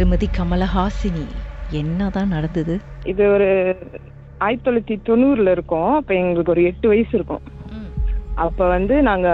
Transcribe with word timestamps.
திருமதி 0.00 0.30
கமலஹாசினி 0.38 1.24
என்னதான் 1.70 2.28
நடந்தது? 2.28 2.80
இது 3.04 3.28
ஒரு 3.28 3.48
ஆயிரத்தி 4.40 4.70
தொள்ளாயிரத்தி 4.70 4.96
தொண்ணூறுல 5.08 5.50
இருக்கோம். 5.50 5.94
அப்ப 5.94 6.14
எங்களுக்கு 6.14 6.52
ஒரு 6.52 6.64
எட்டு 6.64 6.88
வயசு 6.88 7.10
இருக்கும். 7.12 7.42
அப்ப 8.34 8.68
வந்து 8.68 9.02
நாங்க 9.02 9.28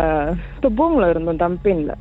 துப்போங்ல 0.63 1.09
இருந்தோம் 1.09 1.37
தம்பேன்ல. 1.37 1.93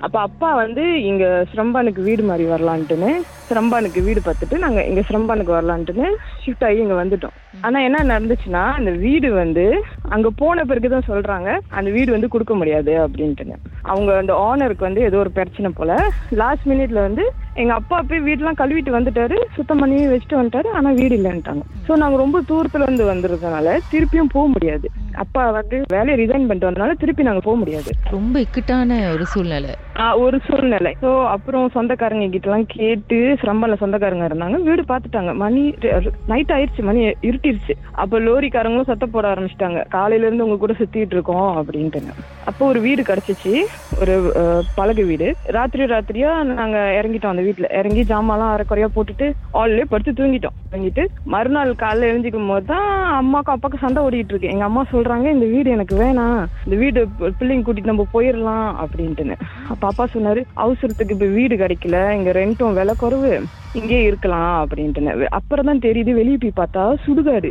அப்ப 0.00 0.20
அப்பா 0.20 0.54
வந்து 0.54 1.02
இங்க 1.02 1.44
சிரம்பானுக்கு 1.52 2.02
வீடு 2.02 2.22
மாதிரி 2.22 2.48
வரலான்ட்டுன்னு 2.48 3.10
சிரம்பானுக்கு 3.48 4.02
வீடு 4.02 4.20
பார்த்துட்டு 4.24 4.58
நாங்க 4.58 4.86
இங்க 4.86 5.00
சிரம்பானுக்கு 5.00 5.56
வரலான்ட்டுன்னு 5.58 6.08
ஷிஃப்ட் 6.44 6.64
ஆகி 6.64 6.78
இங்க 6.78 7.04
வந்துட்டோம். 7.04 7.36
ஆனா 7.60 7.80
என்ன 7.80 8.04
நடந்துச்சுன்னா 8.04 8.72
அந்த 8.72 8.90
வீடு 8.90 9.32
வந்து 9.32 9.82
அங்க 10.08 10.30
போன 10.30 10.64
பிறகுதான் 10.64 11.08
சொல்றாங்க 11.08 11.58
அந்த 11.68 11.90
வீடு 11.90 12.12
வந்து 12.12 12.28
கொடுக்க 12.28 12.54
முடியாது 12.54 13.08
அப்படின்ட்டுன்னு. 13.08 13.58
அவங்க 13.84 14.16
அந்த 14.16 14.32
ஓனருக்கு 14.42 14.78
வந்து 14.80 15.02
ஏதோ 15.02 15.18
ஒரு 15.18 15.30
பிரச்சனை 15.30 15.70
போல. 15.74 15.92
லாஸ்ட் 16.32 16.68
மினிட்ல 16.68 17.00
வந்து 17.00 17.24
எங்க 17.56 17.72
அப்பா 17.74 18.02
போய் 18.02 18.20
வீடெல்லாம் 18.20 18.60
கழுவிட்டு 18.60 18.90
வந்துட்டாரு. 18.90 19.36
சுத்தம் 19.54 19.78
பண்ணி 19.78 20.06
வச்சுட்டு 20.06 20.38
வந்துட்டாரு. 20.38 20.68
ஆனா 20.72 20.90
வீடு 20.90 21.16
இல்லைன்ட்டாங்க. 21.16 21.62
ஸோ 21.86 21.94
நாங்க 21.96 22.16
ரொம்ப 22.16 22.42
தூரத்துல 22.42 22.82
இருந்து 22.82 23.04
வந்திருக்கனால 23.04 23.78
திருப்பியும் 23.90 24.32
போக 24.32 24.46
முடியாது. 24.48 24.86
அப்பா 25.22 25.42
வந்து 25.58 25.76
வேலையை 25.94 26.16
ரிசைன் 26.20 26.46
பண்ணிட்டு 26.48 26.68
வந்தனால 26.68 26.94
திருப்பி 27.02 27.28
நாங்க 27.28 27.42
போக 27.46 27.56
முடியாது. 27.62 27.90
ரொம்ப 28.16 28.36
இக்கட்டான 28.44 28.98
ஒரு 29.14 29.26
சூழ்நிலை. 29.32 29.72
ஒரு 30.24 30.36
சூழ்நிலை. 30.46 30.92
ஸோ 31.02 31.10
அப்புறம் 31.32 31.66
சொந்தக்காரங்க 31.74 32.26
கிட்ட 32.34 32.48
எல்லாம் 32.48 32.66
கேட்டு 32.76 33.18
சிரம்பல 33.40 33.76
சொந்தக்காரங்க 33.82 34.24
இருந்தாங்க. 34.28 34.58
வீடு 34.68 34.82
பார்த்துட்டாங்க 34.92 35.32
மணி 35.42 35.62
நைட் 36.32 36.52
ஆயிடுச்சு 36.56 36.82
மணி 36.88 37.02
இருட்டிருச்சு. 37.28 37.74
அப்ப 38.02 38.20
லோரிக்காரங்களும் 38.28 38.90
சத்த 38.90 39.06
போட 39.14 39.26
ஆரம்பிச்சிட்டாங்க. 39.32 39.80
காலையில 39.96 40.26
இருந்து 40.26 40.46
உங்க 40.46 40.58
கூட 40.64 40.74
சுத்திட்டு 40.80 41.16
இருக்கோம் 41.16 41.50
அப்படின்ட்டுங்க 41.60 42.14
அப்போ 42.50 42.62
ஒரு 42.72 42.80
வீடு 42.86 43.02
கிடைச்சிச்சு. 43.10 43.52
ஒரு 44.00 44.14
பலகை 44.78 45.04
வீடு. 45.10 45.28
ராத்திரி 45.58 45.84
ராத்திரியா 45.94 46.30
நாங்க 46.60 46.78
இறங்கிட்டோம் 46.98 47.34
அந்த 47.34 47.44
வீட்டுல 47.48 47.68
இறங்கி 47.80 48.04
ஜாமான்லாம் 48.12 48.54
அரைக்குறையா 48.54 48.88
போட்டுட்டு 48.96 49.28
ஆல்லே 49.60 49.86
படுத்து 49.92 50.12
தூங்கிட்டோம். 50.20 50.56
தூங்கிட்டு 50.72 51.04
மறுநாள் 51.34 51.72
காலைல 51.84 52.10
எழுந்திக்கும் 52.12 52.50
போது 52.50 52.66
தான் 52.72 52.88
அம்மாக்கும் 53.20 53.54
அப்பாவுக்கும் 53.54 53.84
சண்டை 53.84 54.02
ஓடிட்டு 54.06 54.32
இருக்கு. 54.34 54.52
எங்க 54.54 54.64
அம்மா 54.68 54.82
சொல்றாங்க 55.02 55.30
இந்த 55.32 55.46
வீடு 55.46 55.70
எனக்கு 55.70 55.96
வேணாம். 55.96 56.46
இந்த 56.64 56.76
வீடு 56.76 57.08
பிள்ளைங்க 57.38 57.64
கூட்டிட்டு 57.68 57.92
நம்ம 57.92 58.06
போயிடலாம் 58.14 58.68
அப்படின்ட்டுன்னு. 58.84 59.36
பாப்பா 59.82 60.04
சொன்னார் 60.04 60.20
சொன்னாரு 60.22 60.40
அவசரத்துக்கு 60.54 61.14
இப்ப 61.14 61.26
வீடு 61.26 61.56
கிடைக்கல. 61.56 61.98
இங்க 62.18 62.30
ரெண்டும் 62.32 62.72
விலை 62.72 62.94
குறைவு. 62.98 63.32
இங்கே 63.80 63.98
இருக்கலாம் 64.08 64.54
அப்படின்ட்டுன்னு 64.62 65.28
அப்புறம் 65.38 65.68
தான் 65.68 65.82
தெரியுது 65.84 66.12
வெளியே 66.18 66.38
போய் 66.42 66.58
பார்த்தா 66.60 66.82
சுடுகாடு. 67.04 67.50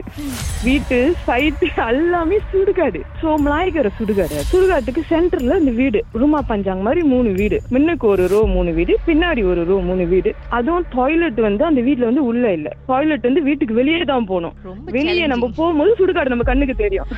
வீட்டு 0.68 0.98
சைட்டு 1.28 1.68
எல்லாமே 1.86 2.38
சுடுகாடு. 2.52 3.00
சோ 3.22 3.30
மலாய்கர 3.46 3.90
சுடுகாடு. 4.00 4.38
சுடுகாட்டுக்கு 4.52 5.04
சென்டர்ல 5.12 5.58
இந்த 5.62 5.74
வீடு. 5.82 6.02
ரூமா 6.22 6.42
பஞ்சாங் 6.52 6.84
மாதிரி 6.88 7.04
மூணு 7.14 7.32
வீடு. 7.40 7.60
முன்னுக்கு 7.76 8.08
ஒரு 8.14 8.26
ரோ 8.34 8.42
மூணு 8.56 8.74
வீடு. 8.80 8.96
பின்னாடி 9.08 9.44
ஒரு 9.54 9.64
ரோ 9.72 9.78
மூணு 9.90 10.06
வீடு. 10.14 10.34
அதுவும் 10.60 10.88
டாய்லெட் 10.98 11.42
வந்து 11.48 11.66
அந்த 11.70 11.84
வீட்ல 11.88 12.10
வந்து 12.12 12.26
உள்ள 12.32 12.52
இல்ல. 12.58 12.70
டாய்லெட் 12.92 13.28
வந்து 13.30 13.44
வீட்டுக்கு 13.50 13.80
வெளியே 13.82 14.04
தான் 14.14 14.30
போகணும். 14.32 14.56
ரொம்ப 14.70 14.96
வெளியே 14.98 15.28
நம்ம 15.34 15.50
போகும்போது 15.62 15.94
சுடுகாடு 16.02 16.34
நம்ம 16.36 16.48
கண்ணுக்கு 16.52 16.78
தெரியும். 16.86 17.10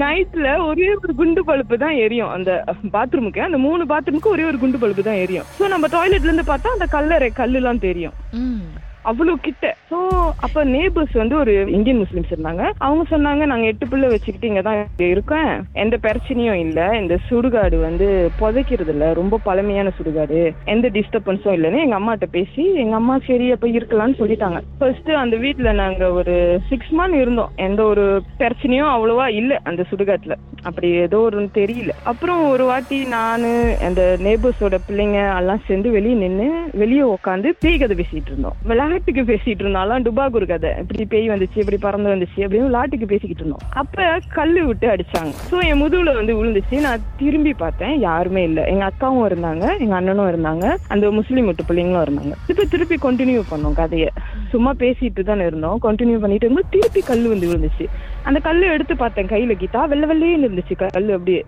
நைட்ல 0.00 0.48
ஒரே 0.68 0.88
ஒரு 1.02 1.12
குண்டு 1.18 1.42
பல்பு 1.50 1.76
தான் 1.82 1.96
எரியும். 2.04 2.32
அந்த 2.36 2.50
பாத்ரூமுக்கு 2.94 3.40
அந்த 3.48 3.58
மூணு 3.66 3.82
பாத்ரூமுக்கு 3.92 4.32
ஒரே 4.34 4.44
ஒரு 4.48 4.58
குண்டு 4.62 4.78
பல்பு 4.82 5.02
தான் 5.06 5.20
எரியும். 5.24 5.46
சோ 5.58 5.68
நம்ம 5.74 5.86
டாய்லெட்ல 5.96 6.30
இருந்து 6.30 6.46
பார்த்தா 6.50 6.74
அந்த 6.76 6.86
கல்லறை 6.96 7.28
கல்லுலாம் 7.40 7.79
தெரியும் 7.80 8.16
ம். 8.36 8.68
அவ்வளவு 9.02 9.38
கிட்ட. 9.40 9.76
சோ 9.90 9.98
அப்ப 10.46 10.64
நேபர்ஸ் 10.64 11.12
வந்து 11.12 11.36
ஒரு 11.36 11.70
இந்தியன் 11.70 12.00
முஸ்லிம்ஸ் 12.00 12.32
இருந்தாங்க. 12.34 12.70
அவங்க 12.78 13.04
சொன்னாங்க 13.10 13.46
நாங்க 13.46 13.66
எட்டு 13.66 13.88
பிள்ளை 13.88 14.08
வச்சுக்கிட்டு 14.08 14.48
இங்க 14.48 14.62
தான் 14.62 14.86
இருக்கேன் 14.98 15.64
எந்த 15.72 15.98
பிரச்சனையும் 16.02 16.60
இல்ல. 16.64 16.98
இந்த 17.00 17.18
சுடுகாடு 17.30 17.80
வந்து 17.80 18.30
புதைக்கிறது 18.40 18.88
இல்ல 18.88 19.12
ரொம்ப 19.12 19.40
பழமையான 19.44 19.92
சுடுகாடு. 19.98 20.52
எந்த 20.64 20.88
டிஸ்டர்பன்ஸும் 20.88 21.56
இல்லைன்னு 21.56 21.84
எங்க 21.86 21.98
அம்மாட்ட 21.98 22.28
பேசி 22.30 22.64
எங்க 22.74 22.94
அம்மா 22.94 23.18
சரி 23.26 23.52
அப்ப 23.52 23.68
இருக்கலாம்னு 23.68 24.20
சொல்லிட்டாங்க. 24.20 24.60
ஃபர்ஸ்ட் 24.78 25.10
அந்த 25.10 25.36
வீட்டுல 25.36 25.72
நாங்க 25.72 26.12
ஒரு 26.12 26.60
சிக்ஸ் 26.68 26.92
மந்த் 26.94 27.20
இருந்தோம். 27.20 27.50
எந்த 27.56 27.82
ஒரு 27.82 28.22
பிரச்சனையும் 28.38 28.92
அவ்வளவா 28.94 29.26
இல்ல 29.40 29.60
அந்த 29.64 29.84
சுடுகாட்டுல. 29.90 30.36
அப்படி 30.62 30.90
ஏதோ 30.90 31.18
ஒரு 31.18 31.48
தெரியல. 31.54 31.92
அப்புறம் 32.04 32.48
ஒரு 32.50 32.64
வாட்டி 32.64 33.04
நானு 33.04 33.76
அந்த 33.86 34.16
நேபர்ஸோட 34.24 34.78
பிள்ளைங்க 34.88 35.36
எல்லாம் 35.38 35.62
சேர்ந்து 35.66 35.90
வெளியே 35.90 36.14
நின்று 36.14 36.48
வெளியே 36.72 37.02
உட்காந்து 37.02 37.50
பேய் 37.60 37.78
கதை 37.78 37.96
பேசிட்டு 37.96 38.30
இருந்தோம். 38.32 38.56
விளாட்டுக்கு 38.90 39.22
பேசிட்டு 39.30 39.60
இருந்தாலும் 39.60 40.04
டுபாகூர் 40.04 40.46
கதை. 40.46 40.70
இப்படி 40.78 41.04
பேய் 41.04 41.28
வந்துச்சு 41.28 41.58
இப்படி 41.58 41.76
பறந்து 41.76 42.10
வந்துச்சு 42.14 42.38
அப்படின்னு 42.38 42.74
லாட்டுக்கு 42.76 43.06
பேசிக்கிட்டு 43.06 43.44
இருந்தோம். 43.44 43.64
அப்ப 43.74 44.18
கல்லு 44.32 44.66
விட்டு 44.66 44.88
அடிச்சாங்க. 44.88 45.32
சோ 45.50 45.64
என் 45.64 45.82
முதுகுல 45.82 46.14
வந்து 46.14 46.44
விழுந்துச்சு. 46.44 46.80
நான் 46.80 47.00
திரும்பி 47.16 47.52
பார்த்தேன். 47.52 48.00
யாருமே 48.00 48.42
இல்ல. 48.42 48.64
எங்க 48.64 48.90
அக்காவும் 48.90 49.28
இருந்தாங்க 49.30 49.78
எங்க 49.78 49.94
அண்ணனும் 49.94 50.30
இருந்தாங்க 50.30 50.76
அந்த 50.88 51.10
முஸ்லீம் 51.10 51.46
விட்டு 51.46 51.64
பிள்ளைங்களும் 51.68 52.06
இருந்தாங்க. 52.08 52.34
இப்ப 52.48 52.64
திருப்பி 52.64 52.98
கண்டினியூ 53.02 53.42
பண்ணோம் 53.50 53.72
கதையை. 53.72 54.08
சும்மா 54.48 54.72
பேசிட்டு 54.72 55.22
தானே 55.22 55.46
இருந்தோம். 55.46 55.78
கண்டினியூ 55.82 56.18
பண்ணிட்டு 56.18 56.46
இருந்தோம் 56.46 56.70
திருப்பி 56.70 57.00
கல் 57.00 57.28
வந்து 57.28 57.48
விழுந்துச்சு. 57.48 57.86
அந்த 58.24 58.38
கல்லு 58.40 58.66
எடுத்து 58.66 58.96
பார்த்தேன் 58.96 59.26
கையில 59.26 59.52
கீதா. 59.60 59.88
வெள்ளை 59.88 60.08
வெள்ளையே 60.08 60.34
இருந்துச்சு 60.38 60.74
கல்லு 60.80 61.12
அப்படியே. 61.12 61.44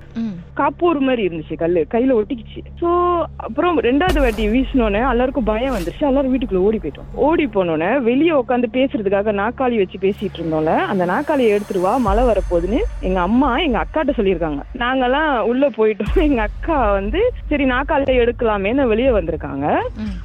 காப்பூர் 0.60 0.98
மாதிரி 0.98 1.28
இருந்துச்சு 1.28 1.54
கல்லு. 1.56 1.86
கையில 1.94 2.16
ஒட்டிக்கிச்சு. 2.20 2.60
சோ 2.80 2.88
அப்புறம் 3.36 3.80
ரெண்டாவது 3.80 4.20
வாட்டி 4.20 4.48
வீசினோன்னே 4.48 5.10
எல்லாருக்கும் 5.10 5.44
பயம் 5.44 5.74
வந்துருச்சு. 5.74 6.08
எல்லாரும் 6.10 6.32
வீட்டுக்குள்ள 6.34 6.56
ஓடி 6.56 6.78
போயிட்டோம். 6.78 7.10
ஓடி 7.14 7.46
போனோன்னே 7.46 8.00
வெளியே 8.02 8.32
உட்காந்து 8.32 8.68
பேசுறதுக்காக 8.72 9.32
நாக்காளி 9.32 9.76
வச்சு 9.76 9.98
பேசிட்டு 9.98 10.40
இருந்தோம்ல. 10.40 10.76
அந்த 10.76 11.04
நாக்காளியை 11.04 11.50
எடுத்துட்டு 11.50 11.80
வா 11.80 11.96
மழை 11.96 12.24
வரப்போகுதுன்னு 12.24 12.80
எங்க 13.00 13.20
அம்மா 13.20 13.58
எங்க 13.58 13.84
அக்காட்ட 13.84 14.14
சொல்லியிருக்காங்க. 14.16 14.62
நாங்கெல்லாம் 14.74 15.38
உள்ள 15.40 15.68
போயிட்டோம். 15.68 16.00
எங்க 16.28 16.42
அக்கா 16.42 16.92
வந்து 16.92 17.32
சரி 17.48 17.64
நாக்காளியை 17.64 18.26
எடுக்கலாமேன்னு 18.26 18.86
வெளியே 18.86 19.10
வந்திருக்காங்க. 19.10 19.78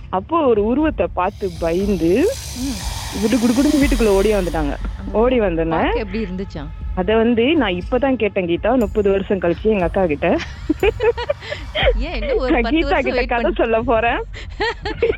அப்போ 0.09 0.45
ஒரு 0.45 0.65
உருவத்தை 0.65 1.07
பார்த்து 1.13 1.49
பயந்து. 1.59 2.11
குடு 3.21 3.35
குடு 3.39 3.53
குடுன்னு 3.57 3.81
வீட்டுக்குள்ள 3.81 4.11
ஓடி 4.19 4.33
வந்துட்டாங்க. 4.33 4.73
ஓடி 5.11 5.39
வந்தேன் 5.39 5.73
எப்படி 6.03 6.19
இருந்துச்சா? 6.25 6.63
அத 6.97 7.15
வந்து 7.15 7.43
நான் 7.55 7.77
இப்பதான் 7.77 8.15
கேட்டேன் 8.15 8.47
கீதா. 8.47 8.71
முப்பது 8.75 9.07
வருஷம் 9.11 9.39
கழிச்சு 9.39 9.65
எங்க 9.65 9.83
அக்கா 9.83 10.05
கிட்ட. 10.05 10.27
கீதா 12.67 12.97
கிட்ட 12.99 13.25
கதை 13.25 13.51
சொல்ல 13.55 13.81
போறேன். 13.81 14.21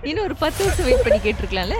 இன்னும் 0.03 0.25
ஒரு 0.25 0.35
பத்து 0.39 0.63
வருஷம் 0.63 0.85
வெயிட் 0.85 1.03
பண்ணி 1.03 1.19
கேட்டிருக்கலாம்ல? 1.19 1.77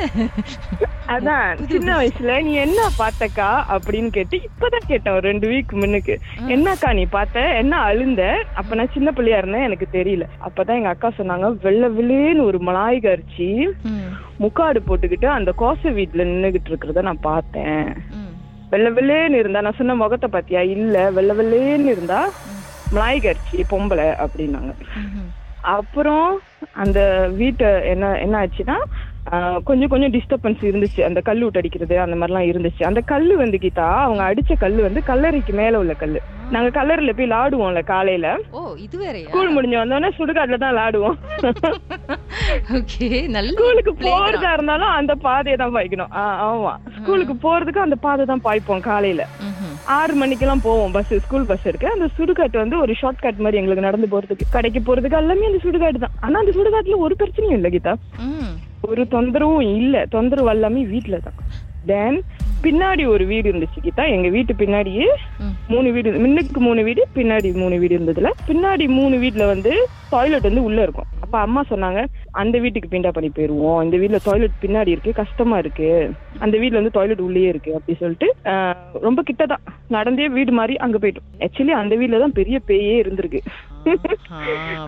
அதான் 1.08 1.66
சின்ன 1.68 1.90
வயசுல 1.98 2.44
நீ 2.44 2.54
என்ன 2.58 2.82
பார்த்தக்கா 2.98 3.50
அப்படின்னு 3.76 4.10
கேட்டு 4.10 4.38
இப்பதான் 4.48 4.88
கேட்டேன் 4.88 5.14
ஒரு 5.14 5.26
ரெண்டு 5.28 5.48
வீக் 5.48 5.74
முன்னுக்கு. 5.74 6.16
என்னக்கா 6.48 6.94
நீ 6.94 7.06
பார்த்த? 7.10 7.46
என்ன 7.56 7.76
அழுந்த? 7.82 8.24
அப்ப 8.54 8.76
நான் 8.76 8.94
சின்ன 8.94 9.12
பிள்ளையா 9.12 9.38
இருந்தேன் 9.38 9.64
எனக்கு 9.64 9.88
தெரியல. 9.92 10.28
அப்பதான் 10.46 10.76
எங்க 10.76 10.88
அக்கா 10.88 11.12
சொன்னாங்க 11.18 11.50
வெள்ளை 11.62 11.90
வில்லேன்னு 11.90 12.44
ஒரு 12.44 12.60
மலாய் 12.60 13.00
கரிச்சி 13.00 13.50
ம். 13.86 14.10
முக்காடு 14.38 14.82
போட்டுக்கிட்டு 14.82 15.30
அந்த 15.30 15.52
கோசை 15.56 15.92
வீட்டுல 15.92 16.28
நின்னுகிட்டு 16.30 16.72
இருக்கிறத 16.72 17.02
நான் 17.02 17.26
பார்த்தேன். 17.32 17.88
வெள்ளை 18.72 18.90
வெள்ளேன்னு 18.92 19.40
இருந்தா 19.42 19.62
நான் 19.62 19.78
சொன்ன 19.78 19.96
முகத்தை 19.96 20.28
பாத்தியா 20.30 20.62
இல்ல 20.76 20.96
வெள்ளை 21.12 21.36
வெள்ளேன்னு 21.36 21.94
இருந்தா 21.96 22.20
மலாய் 22.92 23.26
கரிச்சி 23.26 23.58
பொம்பளை 23.72 24.08
அப்படின்னாங்க. 24.24 24.72
அப்புறம் 25.76 26.28
அந்த 26.84 27.00
வீட்டை 27.40 27.70
என்ன 27.92 28.06
என்ன 28.18 28.36
ஆச்சுன்னா 28.42 28.78
கொஞ்சம் 29.68 29.92
கொஞ்சம் 29.94 30.14
டிஸ்டர்பன்ஸ் 30.16 30.62
இருந்துச்சு. 30.70 31.02
அந்த 31.08 31.20
கல்லு 31.28 31.44
விட்டு 31.46 31.62
அடிக்கிறது 31.62 31.96
அந்த 32.06 32.16
மாதிரிலாம் 32.20 32.50
இருந்துச்சு. 32.52 32.84
அந்த 32.90 33.02
கல்லு 33.12 33.34
வந்து 33.44 33.58
கீதா 33.64 33.88
அவங்க 34.06 34.24
அடிச்ச 34.30 34.54
கல்லு 34.64 34.82
வந்து 34.88 35.02
கல்லறைக்கு 35.10 35.54
மேல 35.62 35.80
உள்ள 35.84 35.94
கல்லு. 36.04 36.22
நாங்க 36.56 36.70
கல்லறையில 36.78 37.12
போய் 37.18 37.28
விளாடுவோம்ல 37.28 37.82
காலையில. 37.92 38.28
ஸ்கூல் 39.30 39.54
முடிஞ்ச 39.56 39.76
வந்தோடனே 39.80 40.10
சுடுகாட்டுல 40.20 40.60
தான் 40.64 40.72
விளாடுவோம். 40.74 41.18
ஸ்கூலுக்கு. 43.52 43.94
போறதா 44.06 44.52
இருந்தாலும் 44.56 44.94
அந்த 45.00 45.16
பாதையை 45.26 45.58
தான் 45.64 45.76
பாய்க்கணும். 45.76 46.14
ஆமா. 46.48 46.74
ஸ்கூலுக்கு 46.98 47.36
போறதுக்கு 47.46 47.86
அந்த 47.88 48.00
பாதை 48.06 48.26
தான் 48.32 48.46
பாய்ப்போம் 48.48 48.88
காலையில. 48.90 49.26
ஆறு 49.98 50.14
மணிக்கெல்லாம் 50.22 50.66
போவோம் 50.66 50.96
பஸ் 50.96 51.14
ஸ்கூல் 51.26 51.48
பஸ் 51.52 51.68
இருக்கு. 51.70 51.88
அந்த 51.96 52.08
சுடுகாட்டு 52.18 52.58
வந்து 52.64 52.76
ஒரு 52.84 52.94
ஷார்ட் 53.02 53.24
கட் 53.26 53.44
மாதிரி 53.46 53.60
எங்களுக்கு 53.62 53.88
நடந்து 53.88 54.10
போறதுக்கு 54.14 54.48
கடைக்கு 54.56 54.82
போறதுக்கு 54.88 55.20
எல்லாமே 55.22 55.48
அந்த 55.52 55.62
சுடுகாடு 55.68 56.04
தான். 56.06 56.18
ஆனா 56.26 56.36
அந்த 56.44 56.54
சுடுகாட்டுல 56.58 57.00
ஒரு 57.06 57.16
பிரச்சனையும் 57.22 57.58
இல்ல 57.60 57.70
கீதா. 57.76 57.96
ஒரு 58.88 59.04
தொந்தரவும் 59.14 59.66
இல்ல. 59.80 60.06
தொந்தரவு 60.16 60.52
எல்லாமே 60.56 60.84
வீட்ல 60.94 61.18
தான் 61.26 61.40
தென் 61.90 62.20
பின்னாடி 62.64 63.04
ஒரு 63.12 63.24
வீடு 63.30 63.48
இருந்துச்சு 63.52 63.80
கீதா. 63.84 64.04
எங்க 64.16 64.28
வீட்டு 64.36 64.54
பின்னாடியே. 64.62 65.06
மூணு 65.72 65.90
வீடு 65.96 66.10
முன்னுக்கு 66.24 66.60
மூணு 66.66 66.82
வீடு 66.88 67.02
பின்னாடி 67.18 67.50
மூணு 67.62 67.76
வீடு 67.82 67.94
இருந்ததுல. 67.98 68.30
பின்னாடி 68.50 68.86
மூணு 68.98 69.16
வீட்ல 69.24 69.46
வந்து 69.52 69.72
டாய்லெட் 70.14 70.48
வந்து 70.50 70.64
உள்ள 70.68 70.80
இருக்கும். 70.86 71.10
அப்ப 71.24 71.36
அம்மா 71.46 71.62
சொன்னாங்க 71.72 72.02
அந்த 72.42 72.56
வீட்டுக்கு 72.64 72.92
பிண்டா 72.94 73.12
பண்ணி 73.16 73.30
போயிருவோம். 73.38 73.80
இந்த 73.86 73.98
வீட்ல 74.02 74.20
டாய்லெட் 74.28 74.60
பின்னாடி 74.64 74.94
இருக்கு 74.96 75.12
கஷ்டமா 75.22 75.58
இருக்கு. 75.64 75.90
அந்த 76.46 76.56
வீட்ல 76.62 76.80
வந்து 76.82 76.96
டாய்லெட் 76.98 77.26
உள்ளே 77.28 77.46
இருக்கு. 77.54 77.72
அப்படி 77.78 77.98
சொல்லிட்டு 78.02 78.30
ரொம்ப 79.08 79.24
கிட்டதான். 79.30 79.64
நடந்தே 79.98 80.28
வீடு 80.38 80.54
மாதிரி 80.60 80.76
அங்க 80.86 80.98
போயிட்டோம். 81.04 81.28
ஆக்சுவலி 81.46 81.76
அந்த 81.82 81.96
வீட்ல 82.02 82.22
தான் 82.26 82.38
பெரிய 82.40 82.60
பேயே 82.72 82.96
இருந்திருக்கு. 83.04 83.42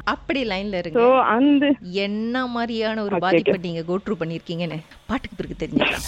அப்படி 0.03 0.39
லைன்ல 0.47 0.79
இருங்க. 0.81 1.03
அந்த 1.35 1.73
என்ன 2.05 2.45
மாதிரியான 2.47 3.03
ஒரு 3.03 3.17
பாதிப்பை 3.25 3.57
நீங்க 3.67 3.83
கோட்ரூ 3.91 4.17
பண்ணிருக்கீங்கன்னு 4.21 4.79
பாட்டுக்கு 5.07 5.39
பிறகு 5.39 5.61
தெரிஞ்சுக்கலாம். 5.63 6.07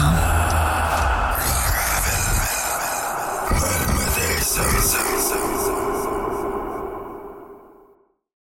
Stern. 0.00 0.59